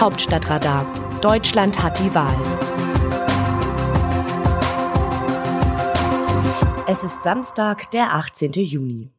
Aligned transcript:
Hauptstadtradar. 0.00 0.86
Deutschland 1.20 1.82
hat 1.82 1.98
die 1.98 2.14
Wahl. 2.14 2.34
Es 6.86 7.04
ist 7.04 7.22
Samstag, 7.22 7.90
der 7.90 8.14
18. 8.14 8.52
Juni. 8.52 9.10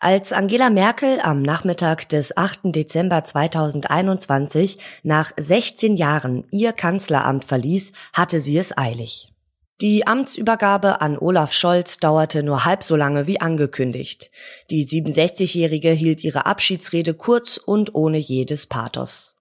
Als 0.00 0.32
Angela 0.32 0.68
Merkel 0.68 1.20
am 1.20 1.42
Nachmittag 1.42 2.08
des 2.08 2.36
8. 2.36 2.74
Dezember 2.74 3.22
2021 3.22 4.80
nach 5.04 5.30
16 5.36 5.94
Jahren 5.94 6.44
ihr 6.50 6.72
Kanzleramt 6.72 7.44
verließ, 7.44 7.92
hatte 8.12 8.40
sie 8.40 8.58
es 8.58 8.76
eilig. 8.76 9.32
Die 9.80 10.08
Amtsübergabe 10.08 11.00
an 11.00 11.18
Olaf 11.18 11.52
Scholz 11.52 11.98
dauerte 11.98 12.42
nur 12.42 12.64
halb 12.64 12.82
so 12.82 12.96
lange 12.96 13.28
wie 13.28 13.40
angekündigt. 13.40 14.32
Die 14.70 14.84
67-Jährige 14.84 15.92
hielt 15.92 16.24
ihre 16.24 16.46
Abschiedsrede 16.46 17.14
kurz 17.14 17.58
und 17.58 17.94
ohne 17.94 18.18
jedes 18.18 18.66
Pathos. 18.66 19.36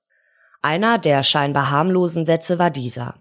Einer 0.62 0.98
der 0.98 1.24
scheinbar 1.24 1.72
harmlosen 1.72 2.26
Sätze 2.26 2.60
war 2.60 2.70
dieser. 2.70 3.16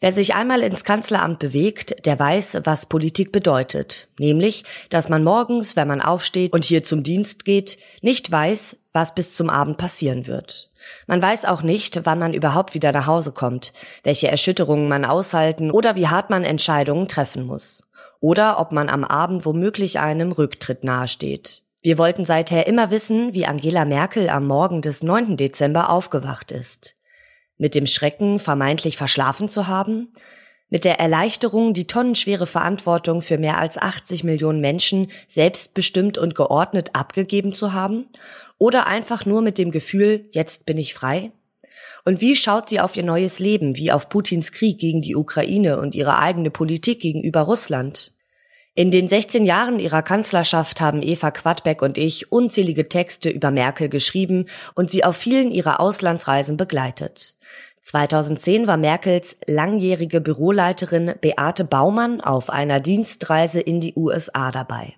Wer 0.00 0.10
sich 0.10 0.34
einmal 0.34 0.62
ins 0.62 0.82
Kanzleramt 0.82 1.38
bewegt, 1.38 2.04
der 2.04 2.18
weiß, 2.18 2.62
was 2.64 2.86
Politik 2.86 3.30
bedeutet, 3.30 4.08
nämlich, 4.18 4.64
dass 4.88 5.08
man 5.08 5.22
morgens, 5.22 5.76
wenn 5.76 5.86
man 5.86 6.00
aufsteht 6.00 6.52
und 6.52 6.64
hier 6.64 6.82
zum 6.82 7.04
Dienst 7.04 7.44
geht, 7.44 7.78
nicht 8.02 8.30
weiß, 8.32 8.78
was 8.92 9.14
bis 9.14 9.36
zum 9.36 9.50
Abend 9.50 9.78
passieren 9.78 10.26
wird. 10.26 10.70
Man 11.06 11.22
weiß 11.22 11.44
auch 11.44 11.62
nicht, 11.62 12.04
wann 12.06 12.18
man 12.18 12.34
überhaupt 12.34 12.74
wieder 12.74 12.90
nach 12.90 13.06
Hause 13.06 13.30
kommt, 13.32 13.72
welche 14.02 14.28
Erschütterungen 14.28 14.88
man 14.88 15.04
aushalten 15.04 15.70
oder 15.70 15.94
wie 15.94 16.08
hart 16.08 16.30
man 16.30 16.42
Entscheidungen 16.42 17.06
treffen 17.06 17.44
muss. 17.46 17.84
Oder 18.18 18.58
ob 18.58 18.72
man 18.72 18.88
am 18.88 19.04
Abend 19.04 19.46
womöglich 19.46 20.00
einem 20.00 20.32
Rücktritt 20.32 20.82
nahesteht. 20.82 21.62
Wir 21.82 21.96
wollten 21.96 22.24
seither 22.24 22.66
immer 22.66 22.90
wissen, 22.90 23.32
wie 23.32 23.46
Angela 23.46 23.84
Merkel 23.84 24.28
am 24.28 24.46
Morgen 24.46 24.82
des 24.82 25.02
9. 25.02 25.36
Dezember 25.36 25.90
aufgewacht 25.90 26.52
ist 26.52 26.96
mit 27.60 27.74
dem 27.74 27.86
Schrecken, 27.86 28.40
vermeintlich 28.40 28.96
verschlafen 28.96 29.46
zu 29.46 29.66
haben, 29.66 30.08
mit 30.70 30.84
der 30.84 30.98
Erleichterung, 30.98 31.74
die 31.74 31.86
tonnenschwere 31.86 32.46
Verantwortung 32.46 33.20
für 33.20 33.36
mehr 33.36 33.58
als 33.58 33.76
80 33.76 34.24
Millionen 34.24 34.62
Menschen 34.62 35.08
selbstbestimmt 35.28 36.16
und 36.16 36.34
geordnet 36.34 36.90
abgegeben 36.94 37.52
zu 37.52 37.74
haben, 37.74 38.06
oder 38.56 38.86
einfach 38.86 39.26
nur 39.26 39.42
mit 39.42 39.58
dem 39.58 39.72
Gefühl, 39.72 40.26
jetzt 40.32 40.64
bin 40.64 40.78
ich 40.78 40.94
frei? 40.94 41.32
Und 42.06 42.22
wie 42.22 42.34
schaut 42.34 42.70
sie 42.70 42.80
auf 42.80 42.96
ihr 42.96 43.02
neues 43.02 43.40
Leben, 43.40 43.76
wie 43.76 43.92
auf 43.92 44.08
Putins 44.08 44.52
Krieg 44.52 44.78
gegen 44.78 45.02
die 45.02 45.16
Ukraine 45.16 45.78
und 45.78 45.94
ihre 45.94 46.18
eigene 46.18 46.50
Politik 46.50 47.00
gegenüber 47.00 47.42
Russland? 47.42 48.14
In 48.76 48.92
den 48.92 49.08
16 49.08 49.44
Jahren 49.44 49.80
ihrer 49.80 50.02
Kanzlerschaft 50.02 50.80
haben 50.80 51.02
Eva 51.02 51.32
Quadbeck 51.32 51.82
und 51.82 51.98
ich 51.98 52.30
unzählige 52.30 52.88
Texte 52.88 53.28
über 53.28 53.50
Merkel 53.50 53.88
geschrieben 53.88 54.46
und 54.76 54.90
sie 54.90 55.02
auf 55.02 55.16
vielen 55.16 55.50
ihrer 55.50 55.80
Auslandsreisen 55.80 56.56
begleitet. 56.56 57.34
2010 57.80 58.68
war 58.68 58.76
Merkels 58.76 59.38
langjährige 59.46 60.20
Büroleiterin 60.20 61.14
Beate 61.20 61.64
Baumann 61.64 62.20
auf 62.20 62.48
einer 62.48 62.78
Dienstreise 62.78 63.60
in 63.60 63.80
die 63.80 63.94
USA 63.96 64.52
dabei. 64.52 64.94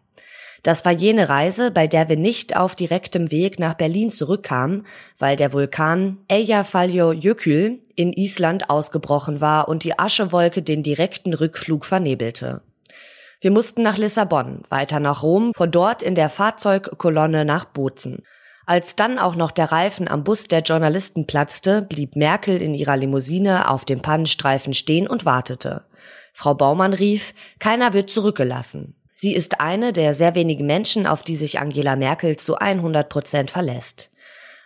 Das 0.62 0.84
war 0.84 0.92
jene 0.92 1.30
Reise, 1.30 1.70
bei 1.70 1.86
der 1.86 2.08
wir 2.10 2.16
nicht 2.16 2.54
auf 2.54 2.74
direktem 2.74 3.30
Weg 3.30 3.58
nach 3.58 3.74
Berlin 3.74 4.10
zurückkamen, 4.10 4.86
weil 5.18 5.36
der 5.36 5.52
Vulkan 5.52 6.18
Eyjafjallajökull 6.28 7.80
in 7.96 8.12
Island 8.12 8.68
ausgebrochen 8.68 9.40
war 9.40 9.68
und 9.68 9.82
die 9.82 9.98
Aschewolke 9.98 10.62
den 10.62 10.82
direkten 10.82 11.32
Rückflug 11.32 11.86
vernebelte. 11.86 12.62
Wir 13.42 13.50
mussten 13.50 13.82
nach 13.82 13.98
Lissabon, 13.98 14.62
weiter 14.68 15.00
nach 15.00 15.24
Rom, 15.24 15.52
von 15.56 15.68
dort 15.68 16.00
in 16.04 16.14
der 16.14 16.30
Fahrzeugkolonne 16.30 17.44
nach 17.44 17.64
Bozen. 17.64 18.22
Als 18.66 18.94
dann 18.94 19.18
auch 19.18 19.34
noch 19.34 19.50
der 19.50 19.72
Reifen 19.72 20.06
am 20.06 20.22
Bus 20.22 20.46
der 20.46 20.60
Journalisten 20.60 21.26
platzte, 21.26 21.82
blieb 21.82 22.14
Merkel 22.14 22.62
in 22.62 22.72
ihrer 22.72 22.96
Limousine 22.96 23.68
auf 23.68 23.84
dem 23.84 24.00
Pannenstreifen 24.00 24.74
stehen 24.74 25.08
und 25.08 25.24
wartete. 25.24 25.86
Frau 26.32 26.54
Baumann 26.54 26.92
rief, 26.92 27.34
keiner 27.58 27.92
wird 27.94 28.10
zurückgelassen. 28.10 28.94
Sie 29.12 29.34
ist 29.34 29.60
eine 29.60 29.92
der 29.92 30.14
sehr 30.14 30.36
wenigen 30.36 30.66
Menschen, 30.66 31.08
auf 31.08 31.24
die 31.24 31.34
sich 31.34 31.58
Angela 31.58 31.96
Merkel 31.96 32.36
zu 32.36 32.58
100 32.58 33.08
Prozent 33.08 33.50
verlässt. 33.50 34.12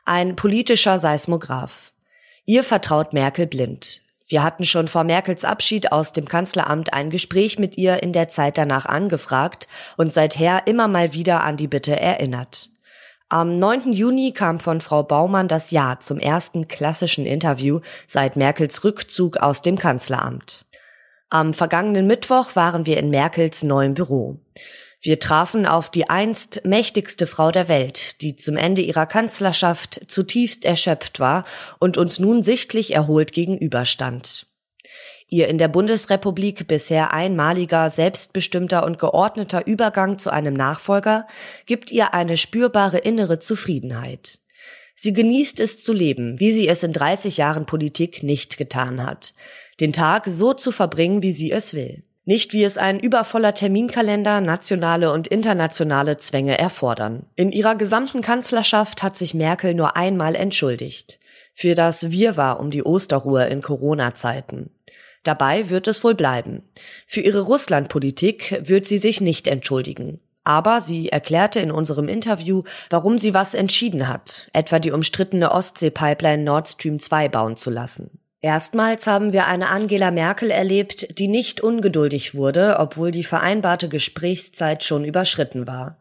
Ein 0.05 0.37
politischer 0.37 0.99
Seismograph. 0.99 1.93
Ihr 2.45 2.62
vertraut 2.62 3.15
Merkel 3.15 3.47
blind. 3.47 4.03
Wir 4.29 4.43
hatten 4.43 4.65
schon 4.65 4.89
vor 4.89 5.05
Merkels 5.05 5.45
Abschied 5.45 5.93
aus 5.93 6.13
dem 6.13 6.27
Kanzleramt 6.27 6.93
ein 6.93 7.11
Gespräch 7.11 7.59
mit 7.59 7.79
ihr 7.79 8.03
in 8.03 8.13
der 8.13 8.29
Zeit 8.29 8.59
danach 8.59 8.87
angefragt 8.87 9.69
und 9.97 10.13
seither 10.13 10.67
immer 10.67 10.89
mal 10.89 11.13
wieder 11.13 11.45
an 11.45 11.57
die 11.57 11.69
Bitte 11.69 11.99
erinnert. 11.99 12.71
Am 13.29 13.57
9. 13.57 13.93
Juni 13.93 14.33
kam 14.33 14.59
von 14.59 14.81
Frau 14.81 15.03
Baumann 15.03 15.49
das 15.49 15.71
Ja 15.71 15.99
zum 16.01 16.19
ersten 16.19 16.69
klassischen 16.69 17.27
Interview 17.27 17.81
seit 18.07 18.37
Merkels 18.37 18.83
Rückzug 18.85 19.37
aus 19.37 19.63
dem 19.63 19.79
Kanzleramt. 19.79 20.65
Am 21.29 21.55
vergangenen 21.55 22.07
Mittwoch 22.07 22.55
waren 22.55 22.87
wir 22.87 22.99
in 22.99 23.11
Merkels 23.11 23.63
neuem 23.63 23.95
Büro. 23.95 24.39
Wir 25.01 25.21
trafen 25.21 25.67
auf 25.67 25.91
die 25.91 26.09
einst 26.09 26.65
mächtigste 26.65 27.27
Frau 27.27 27.53
der 27.53 27.69
Welt, 27.69 28.21
die 28.23 28.37
zum 28.37 28.57
Ende 28.57 28.83
ihrer 28.83 29.07
Kanzlerschaft 29.07 30.01
zutiefst 30.09 30.65
erschöpft 30.65 31.21
war 31.21 31.45
und 31.79 31.97
uns 31.97 32.19
nun 32.19 32.43
sichtlich 32.43 32.95
erholt 32.95 33.33
gegenüberstand. 33.33 34.47
Ihr 35.29 35.49
in 35.49 35.59
der 35.59 35.69
Bundesrepublik 35.69 36.69
bisher 36.69 37.12
einmaliger, 37.12 37.91
selbstbestimmter 37.91 38.84
und 38.84 38.99
geordneter 38.99 39.67
Übergang 39.67 40.19
zu 40.19 40.31
einem 40.31 40.55
Nachfolger 40.55 41.27
gibt 41.67 41.91
ihr 41.91 42.15
eine 42.15 42.37
spürbare 42.37 42.99
innere 42.99 43.41
Zufriedenheit. 43.41 44.39
Sie 44.95 45.13
genießt 45.13 45.61
es 45.61 45.83
zu 45.83 45.93
leben, 45.93 46.39
wie 46.41 46.53
sie 46.53 46.69
es 46.69 46.83
in 46.83 46.93
30 46.93 47.37
Jahren 47.37 47.67
Politik 47.67 48.23
nicht 48.23 48.57
getan 48.57 49.05
hat. 49.05 49.34
Den 49.78 49.93
Tag 49.93 50.25
so 50.27 50.55
zu 50.55 50.73
verbringen, 50.73 51.23
wie 51.23 51.33
sie 51.33 51.51
es 51.51 51.75
will. 51.75 52.06
Nicht 52.29 52.53
wie 52.53 52.65
es 52.65 52.77
ein 52.77 52.99
übervoller 52.99 53.55
Terminkalender, 53.55 54.41
nationale 54.41 55.13
und 55.13 55.29
internationale 55.29 56.17
Zwänge 56.17 56.59
erfordern. 56.59 57.25
In 57.37 57.53
ihrer 57.53 57.77
gesamten 57.77 58.21
Kanzlerschaft 58.21 59.05
hat 59.05 59.17
sich 59.17 59.33
Merkel 59.33 59.75
nur 59.75 59.97
einmal 59.97 60.35
entschuldigt. 60.35 61.21
Für 61.55 61.77
das 61.77 62.11
Wirrwarr 62.11 62.59
um 62.59 62.73
die 62.73 62.83
Osterruhe 62.83 63.45
in 63.47 63.63
Corona-Zeiten. 63.63 64.71
Dabei 65.23 65.71
wird 65.71 65.87
es 65.87 66.03
wohl 66.03 66.17
bleiben. 66.17 66.65
Für 67.07 67.21
ihre 67.21 67.43
Russlandpolitik 67.43 68.61
wird 68.65 68.87
sie 68.87 68.99
sich 68.99 69.21
nicht 69.21 69.47
entschuldigen. 69.47 70.19
Aber 70.43 70.81
sie 70.81 71.09
erklärte 71.11 71.61
in 71.61 71.71
unserem 71.71 72.09
Interview, 72.09 72.65
warum 72.91 73.19
sie 73.19 73.35
was 73.35 73.55
entschieden 73.55 74.09
hat, 74.09 74.49
etwa 74.53 74.81
die 74.81 74.91
umstrittene 74.91 75.53
Ostsee-Pipeline 75.53 76.43
Nord 76.43 76.67
Stream 76.69 76.99
2 76.99 77.29
bauen 77.29 77.57
zu 77.57 77.71
lassen. 77.71 78.19
Erstmals 78.43 79.07
haben 79.07 79.33
wir 79.33 79.47
eine 79.47 79.69
Angela 79.69 80.11
Merkel 80.11 80.51
erlebt, 80.51 81.19
die 81.19 81.27
nicht 81.27 81.63
ungeduldig 81.63 82.35
wurde, 82.35 82.77
obwohl 82.79 83.11
die 83.11 83.25
vereinbarte 83.25 83.89
Gesprächszeit 83.89 84.85
schon 84.85 85.05
überschritten 85.05 85.67
war. 85.67 85.97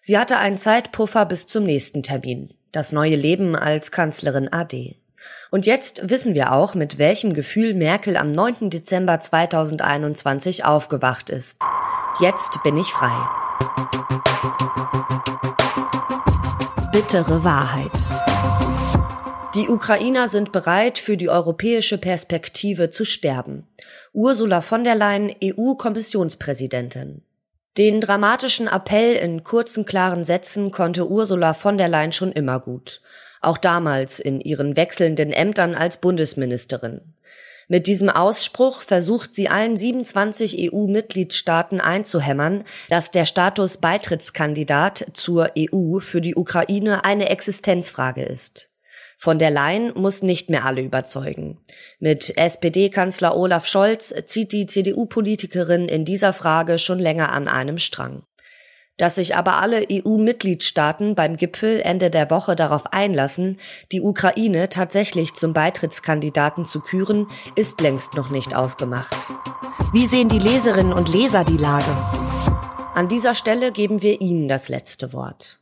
Sie 0.00 0.18
hatte 0.18 0.36
einen 0.38 0.58
Zeitpuffer 0.58 1.26
bis 1.26 1.46
zum 1.46 1.64
nächsten 1.64 2.02
Termin, 2.02 2.54
das 2.70 2.92
neue 2.92 3.16
Leben 3.16 3.56
als 3.56 3.90
Kanzlerin 3.90 4.52
AD. 4.52 4.96
Und 5.50 5.66
jetzt 5.66 6.08
wissen 6.08 6.34
wir 6.34 6.52
auch, 6.52 6.74
mit 6.74 6.98
welchem 6.98 7.34
Gefühl 7.34 7.74
Merkel 7.74 8.16
am 8.16 8.32
9. 8.32 8.70
Dezember 8.70 9.20
2021 9.20 10.64
aufgewacht 10.64 11.30
ist. 11.30 11.62
Jetzt 12.20 12.62
bin 12.62 12.76
ich 12.76 12.86
frei. 12.86 13.12
Bittere 16.92 17.44
Wahrheit. 17.44 17.90
Die 19.54 19.68
Ukrainer 19.68 20.28
sind 20.28 20.50
bereit, 20.50 20.98
für 20.98 21.18
die 21.18 21.28
europäische 21.28 21.98
Perspektive 21.98 22.88
zu 22.88 23.04
sterben. 23.04 23.66
Ursula 24.14 24.62
von 24.62 24.82
der 24.82 24.94
Leyen, 24.94 25.30
EU-Kommissionspräsidentin. 25.44 27.22
Den 27.76 28.00
dramatischen 28.00 28.66
Appell 28.66 29.14
in 29.14 29.44
kurzen, 29.44 29.84
klaren 29.84 30.24
Sätzen 30.24 30.70
konnte 30.70 31.06
Ursula 31.06 31.52
von 31.52 31.76
der 31.76 31.88
Leyen 31.88 32.12
schon 32.12 32.32
immer 32.32 32.60
gut. 32.60 33.02
Auch 33.42 33.58
damals 33.58 34.20
in 34.20 34.40
ihren 34.40 34.74
wechselnden 34.74 35.34
Ämtern 35.34 35.74
als 35.74 35.98
Bundesministerin. 35.98 37.12
Mit 37.68 37.86
diesem 37.86 38.08
Ausspruch 38.08 38.80
versucht 38.80 39.34
sie 39.34 39.50
allen 39.50 39.76
27 39.76 40.72
EU-Mitgliedstaaten 40.72 41.78
einzuhämmern, 41.78 42.64
dass 42.88 43.10
der 43.10 43.26
Status 43.26 43.76
Beitrittskandidat 43.76 45.08
zur 45.12 45.50
EU 45.58 45.98
für 45.98 46.22
die 46.22 46.36
Ukraine 46.36 47.04
eine 47.04 47.28
Existenzfrage 47.28 48.22
ist. 48.22 48.71
Von 49.22 49.38
der 49.38 49.52
Leyen 49.52 49.92
muss 49.94 50.22
nicht 50.22 50.50
mehr 50.50 50.64
alle 50.64 50.82
überzeugen. 50.82 51.60
Mit 52.00 52.36
SPD-Kanzler 52.36 53.36
Olaf 53.36 53.68
Scholz 53.68 54.12
zieht 54.24 54.50
die 54.50 54.66
CDU-Politikerin 54.66 55.86
in 55.86 56.04
dieser 56.04 56.32
Frage 56.32 56.76
schon 56.80 56.98
länger 56.98 57.30
an 57.30 57.46
einem 57.46 57.78
Strang. 57.78 58.24
Dass 58.96 59.14
sich 59.14 59.36
aber 59.36 59.58
alle 59.58 59.86
EU-Mitgliedstaaten 59.88 61.14
beim 61.14 61.36
Gipfel 61.36 61.80
Ende 61.82 62.10
der 62.10 62.30
Woche 62.30 62.56
darauf 62.56 62.92
einlassen, 62.92 63.60
die 63.92 64.00
Ukraine 64.00 64.68
tatsächlich 64.68 65.34
zum 65.34 65.52
Beitrittskandidaten 65.52 66.66
zu 66.66 66.80
küren, 66.80 67.28
ist 67.54 67.80
längst 67.80 68.14
noch 68.14 68.30
nicht 68.30 68.56
ausgemacht. 68.56 69.14
Wie 69.92 70.06
sehen 70.06 70.30
die 70.30 70.40
Leserinnen 70.40 70.92
und 70.92 71.08
Leser 71.08 71.44
die 71.44 71.58
Lage? 71.58 71.96
An 72.96 73.06
dieser 73.06 73.36
Stelle 73.36 73.70
geben 73.70 74.02
wir 74.02 74.20
Ihnen 74.20 74.48
das 74.48 74.68
letzte 74.68 75.12
Wort. 75.12 75.61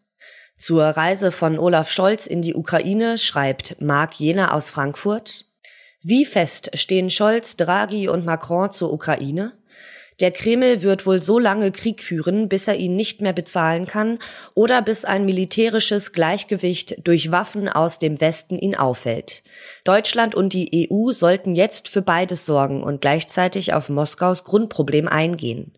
Zur 0.61 0.85
Reise 0.85 1.33
von 1.33 1.59
Olaf 1.59 1.91
Scholz 1.91 2.27
in 2.27 2.43
die 2.43 2.55
Ukraine 2.55 3.17
schreibt 3.17 3.81
Marc 3.81 4.21
Jena 4.21 4.53
aus 4.53 4.69
Frankfurt. 4.69 5.47
Wie 6.03 6.27
fest 6.27 6.73
stehen 6.75 7.09
Scholz, 7.09 7.57
Draghi 7.57 8.09
und 8.09 8.27
Macron 8.27 8.71
zur 8.71 8.93
Ukraine? 8.93 9.55
Der 10.21 10.33
Kreml 10.33 10.83
wird 10.83 11.07
wohl 11.07 11.23
so 11.23 11.39
lange 11.39 11.73
Krieg 11.73 12.03
führen, 12.03 12.51
bis 12.51 12.69
er 12.69 12.77
ihn 12.77 12.95
nicht 12.95 13.23
mehr 13.23 13.33
bezahlen 13.33 13.87
kann 13.87 14.19
oder 14.55 14.83
bis 14.83 15.07
ein 15.07 15.25
militärisches 15.25 16.13
Gleichgewicht 16.13 17.07
durch 17.09 17.33
Waffen 17.33 17.71
aus 17.71 17.99
dem 17.99 18.21
Westen 18.21 18.59
ihn 18.59 18.77
auffällt. 18.77 19.43
Deutschland 19.85 20.35
und 20.35 20.53
die 20.53 20.91
EU 20.93 21.13
sollten 21.13 21.55
jetzt 21.55 21.89
für 21.89 22.03
beides 22.03 22.45
sorgen 22.45 22.83
und 22.83 23.01
gleichzeitig 23.01 23.73
auf 23.73 23.89
Moskaus 23.89 24.45
Grundproblem 24.45 25.09
eingehen. 25.09 25.73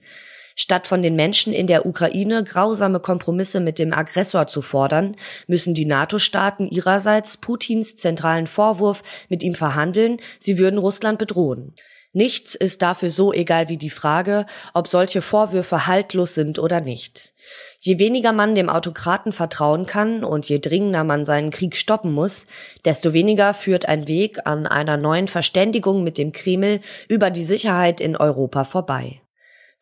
Statt 0.57 0.87
von 0.87 1.03
den 1.03 1.17
Menschen 1.17 1.53
in 1.53 1.67
der 1.67 1.87
Ukraine 1.87 2.45
grausame 2.45 3.01
Kompromisse 3.01 3.61
mit 3.61 3.79
dem 3.79 3.93
Aggressor 3.93 4.47
zu 4.47 4.63
fordern, 4.63 5.17
müssen 5.47 5.75
die 5.75 5.87
NATO-Staaten 5.87 6.69
ihrerseits 6.69 7.37
Putins 7.37 7.97
zentralen 7.97 8.47
Vorwurf 8.47 9.03
mit 9.29 9.43
ihm 9.43 9.55
verhandeln, 9.55 10.19
sie 10.39 10.59
würden 10.59 10.79
Russland 10.79 11.19
bedrohen. 11.19 11.75
Nichts 12.15 12.55
ist 12.55 12.83
dafür 12.83 13.09
so 13.09 13.33
egal 13.33 13.71
wie 13.71 13.79
die 13.79 13.89
Frage, 13.89 14.45
ob 14.75 14.87
solche 14.87 15.23
Vorwürfe 15.23 15.87
haltlos 15.87 16.35
sind 16.35 16.59
oder 16.59 16.83
nicht. 16.83 17.33
Je 17.81 17.99
weniger 17.99 18.33
man 18.33 18.55
dem 18.55 18.69
Autokraten 18.69 19.33
vertrauen 19.33 19.87
kann 19.87 20.23
und 20.23 20.47
je 20.47 20.59
dringender 20.59 21.05
man 21.05 21.25
seinen 21.25 21.51
Krieg 21.51 21.75
stoppen 21.75 22.13
muss, 22.13 22.47
desto 22.85 23.15
weniger 23.15 23.55
führt 23.55 23.89
ein 23.89 24.09
Weg 24.09 24.47
an 24.47 24.67
einer 24.67 24.99
neuen 24.99 25.27
Verständigung 25.27 26.05
mit 26.05 26.19
dem 26.19 26.33
Kreml 26.33 26.81
über 27.09 27.31
die 27.31 27.45
Sicherheit 27.45 27.99
in 27.99 28.15
Europa 28.15 28.65
vorbei. 28.65 29.22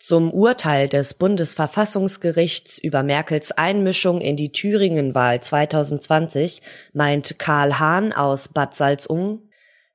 Zum 0.00 0.32
Urteil 0.32 0.88
des 0.88 1.12
Bundesverfassungsgerichts 1.12 2.78
über 2.78 3.02
Merkels 3.02 3.52
Einmischung 3.52 4.22
in 4.22 4.34
die 4.34 4.50
Thüringen-Wahl 4.50 5.42
2020 5.42 6.62
meint 6.94 7.38
Karl 7.38 7.78
Hahn 7.78 8.14
aus 8.14 8.48
Bad 8.48 8.74
Salzungen, 8.74 9.49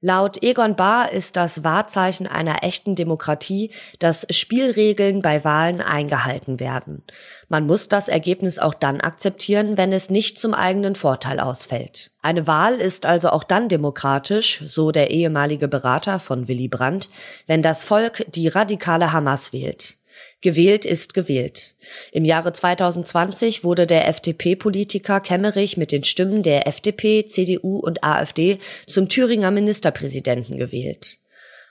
Laut 0.08 0.44
Egon 0.44 0.76
Bahr 0.76 1.12
ist 1.12 1.36
das 1.36 1.64
Wahrzeichen 1.64 2.28
einer 2.28 2.64
echten 2.64 2.94
Demokratie, 2.94 3.72
dass 3.98 4.28
Spielregeln 4.30 5.24
bei 5.24 5.44
Wahlen 5.44 5.82
eingehalten 5.82 6.60
werden. 6.60 7.02
Man 7.50 7.66
muss 7.66 7.90
das 7.90 8.08
Ergebnis 8.08 8.60
auch 8.60 8.76
dann 8.76 9.02
akzeptieren, 9.02 9.78
wenn 9.78 9.92
es 9.92 10.12
nicht 10.12 10.38
zum 10.38 10.54
eigenen 10.54 10.94
Vorteil 10.94 11.40
ausfällt. 11.40 12.12
Eine 12.22 12.46
Wahl 12.46 12.76
ist 12.76 13.08
also 13.08 13.32
auch 13.32 13.44
dann 13.44 13.68
demokratisch, 13.68 14.62
so 14.68 14.92
der 14.92 15.10
ehemalige 15.10 15.68
Berater 15.68 16.20
von 16.20 16.48
Willy 16.48 16.68
Brandt, 16.68 17.10
wenn 17.48 17.64
das 17.64 17.84
Volk 17.84 18.28
die 18.30 18.48
radikale 18.48 19.12
Hamas 19.12 19.54
wählt. 19.54 19.96
Gewählt 20.42 20.86
ist 20.86 21.14
gewählt. 21.14 21.76
Im 22.12 22.26
Jahre 22.26 22.54
2020 22.54 23.64
wurde 23.64 23.88
der 23.88 24.08
FDP-Politiker 24.08 25.20
Kemmerich 25.20 25.78
mit 25.78 25.92
den 25.92 26.04
Stimmen 26.04 26.44
der 26.44 26.68
FDP, 26.68 27.26
CDU 27.26 27.80
und 27.80 28.04
AfD 28.04 28.60
zum 28.86 29.10
Thüringer 29.10 29.52
Ministerpräsidenten 29.52 30.58
gewählt. 30.58 31.18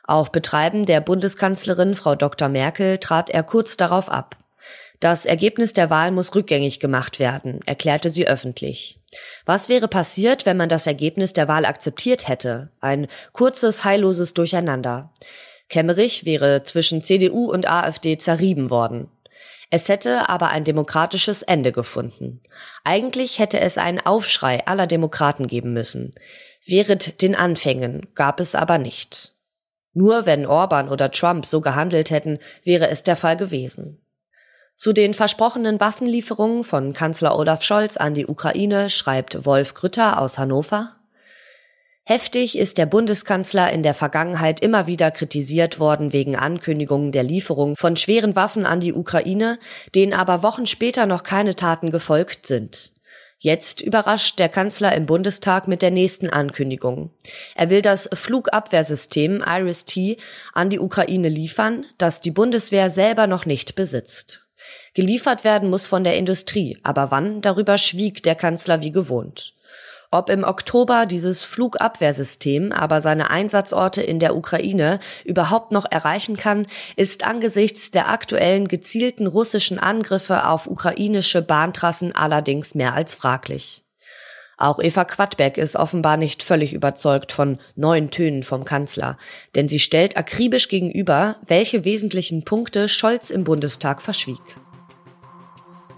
Auf 0.03 0.33
Betreiben 0.33 0.87
der 0.87 1.01
Bundeskanzlerin 1.01 1.95
Frau 1.95 2.15
Dr. 2.15 2.49
Merkel 2.49 2.99
trat 2.99 3.31
er 3.31 3.43
kurz 3.43 3.77
darauf 3.77 4.11
ab. 4.11 4.37
Das 5.01 5.27
Ergebnis 5.27 5.73
der 5.73 5.91
Wahl 5.91 6.13
muss 6.13 6.35
rückgängig 6.35 6.81
gemacht 6.81 7.19
werden, 7.19 7.61
erklärte 7.67 8.11
sie 8.11 8.27
öffentlich. 8.27 9.01
Was 9.45 9.69
wäre 9.69 9.89
passiert, 9.89 10.47
wenn 10.47 10.57
man 10.57 10.69
das 10.69 10.87
Ergebnis 10.87 11.33
der 11.33 11.49
Wahl 11.49 11.65
akzeptiert 11.67 12.29
hätte? 12.29 12.71
Ein 12.81 13.09
kurzes, 13.33 13.85
heilloses 13.85 14.35
Durcheinander. 14.35 15.13
Kemmerich 15.75 16.25
wäre 16.25 16.63
zwischen 16.63 17.03
CDU 17.03 17.51
und 17.51 17.69
AfD 17.69 18.17
zerrieben 18.17 18.71
worden. 18.71 19.09
Es 19.71 19.89
hätte 19.89 20.29
aber 20.29 20.51
ein 20.51 20.63
demokratisches 20.63 21.43
Ende 21.43 21.73
gefunden. 21.73 22.41
Eigentlich 22.85 23.41
hätte 23.41 23.59
es 23.59 23.77
einen 23.77 23.99
Aufschrei 23.99 24.65
aller 24.69 24.87
Demokraten 24.87 25.49
geben 25.49 25.73
müssen. 25.73 26.13
Während 26.65 27.21
den 27.23 27.35
Anfängen 27.35 28.07
gab 28.15 28.39
es 28.39 28.55
aber 28.55 28.79
nicht. 28.79 29.35
Nur 29.95 30.27
wenn 30.27 30.47
Orban 30.47 30.89
oder 30.89 31.11
Trump 31.11 31.45
so 31.45 31.61
gehandelt 31.61 32.11
hätten, 32.11 32.39
wäre 32.63 32.89
es 32.89 33.03
der 33.03 33.17
Fall 33.17 33.37
gewesen. 33.37 34.01
Zu 34.77 34.93
den 34.93 35.13
versprochenen 35.13 35.81
Waffenlieferungen 35.81 36.63
von 36.63 36.93
Kanzler 36.93 37.37
Olaf 37.37 37.65
Scholz 37.65 37.97
an 37.97 38.15
die 38.15 38.29
Ukraine 38.29 38.91
schreibt 38.91 39.45
Wolf 39.45 39.75
Grütter 39.75 40.21
aus 40.21 40.39
Hannover. 40.39 41.01
Heftig 42.07 42.59
ist 42.59 42.77
der 42.77 42.85
Bundeskanzler 42.85 43.73
in 43.73 43.83
der 43.83 43.95
Vergangenheit 43.95 44.61
immer 44.61 44.87
wieder 44.87 45.11
kritisiert 45.11 45.79
worden 45.79 46.13
wegen 46.13 46.37
Ankündigungen 46.37 47.13
der 47.13 47.23
Lieferung 47.23 47.77
von 47.77 47.97
schweren 47.97 48.37
Waffen 48.37 48.67
an 48.67 48.81
die 48.81 48.93
Ukraine, 48.93 49.59
denen 49.95 50.13
aber 50.13 50.43
Wochen 50.43 50.67
später 50.67 51.07
noch 51.07 51.23
keine 51.23 51.57
Taten 51.57 51.91
gefolgt 51.91 52.47
sind. 52.47 52.93
Jetzt 53.39 53.81
überrascht 53.81 54.39
der 54.39 54.51
Kanzler 54.51 54.95
im 54.95 55.07
Bundestag 55.07 55.67
mit 55.67 55.81
der 55.81 55.91
nächsten 55.91 56.29
Ankündigung. 56.29 57.11
Er 57.55 57.71
will 57.71 57.81
das 57.81 58.11
Flugabwehrsystem 58.13 59.43
Iris-T 59.47 60.19
an 60.53 60.69
die 60.69 60.81
Ukraine 60.81 61.31
liefern, 61.31 61.87
das 61.97 62.21
die 62.21 62.31
Bundeswehr 62.31 62.91
selber 62.91 63.27
noch 63.27 63.47
nicht 63.47 63.77
besitzt. 63.77 64.43
Geliefert 64.93 65.43
werden 65.43 65.71
muss 65.71 65.87
von 65.87 66.05
der 66.05 66.19
Industrie, 66.19 66.79
aber 66.83 67.11
wann, 67.11 67.41
darüber 67.41 67.79
schwieg 67.79 68.23
der 68.23 68.35
Kanzler 68.35 68.83
wie 68.83 68.93
gewohnt. 68.93 69.54
Ob 70.15 70.31
im 70.31 70.45
Oktober 70.45 71.07
dieses 71.07 71.43
Flugabwehrsystem 71.43 72.71
aber 72.71 73.01
seine 73.01 73.31
Einsatzorte 73.31 74.01
in 74.01 74.21
der 74.21 74.37
Ukraine 74.37 75.01
überhaupt 75.25 75.73
noch 75.73 75.91
erreichen 75.91 76.37
kann, 76.37 76.69
ist 76.95 77.27
angesichts 77.27 77.91
der 77.91 78.09
aktuellen 78.09 78.69
gezielten 78.69 79.27
russischen 79.27 79.81
Angriffe 79.81 80.47
auf 80.47 80.69
ukrainische 80.69 81.43
Bahntrassen 81.43 82.15
allerdings 82.15 82.77
mehr 82.77 82.95
als 82.95 83.17
fraglich. 83.17 83.83
Auch 84.57 84.79
Eva 84.79 85.05
Quadbeck 85.05 85.59
ist 85.59 85.75
offenbar 85.75 86.17
nicht 86.17 86.45
völlig 86.45 86.75
überzeugt 86.75 87.33
von 87.33 87.59
neuen 87.75 88.13
Tönen 88.13 88.45
vom 88.45 88.65
Kanzler, 88.65 89.19
denn 89.57 89.69
sie 89.69 89.81
stellt 89.81 90.17
akribisch 90.17 90.69
gegenüber, 90.69 91.39
welche 91.45 91.85
wesentlichen 91.85 92.45
Punkte 92.45 92.89
Scholz 92.89 93.31
im 93.31 93.43
Bundestag 93.43 94.01
verschwieg. 94.01 94.39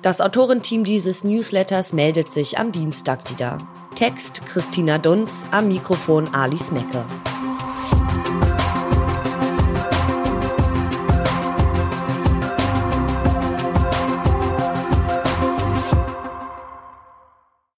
Das 0.00 0.22
Autorenteam 0.22 0.84
dieses 0.84 1.22
Newsletters 1.22 1.92
meldet 1.92 2.32
sich 2.32 2.56
am 2.56 2.72
Dienstag 2.72 3.28
wieder. 3.30 3.58
Text 3.96 4.42
Christina 4.44 4.98
Dunz, 4.98 5.46
am 5.52 5.68
Mikrofon 5.68 6.28
Alice 6.34 6.70
Mecke. 6.70 7.02